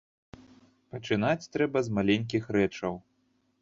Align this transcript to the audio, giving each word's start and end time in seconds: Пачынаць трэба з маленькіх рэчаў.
Пачынаць 0.95 1.49
трэба 1.59 1.79
з 1.91 1.97
маленькіх 2.01 2.43
рэчаў. 2.61 2.93